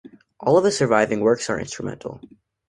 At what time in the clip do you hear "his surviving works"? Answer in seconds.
0.63-1.47